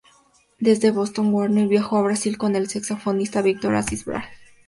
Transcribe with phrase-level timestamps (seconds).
[0.57, 4.31] Desde Boston, Werner viajó a Brasil con el saxofonista Victor Assis Brasil.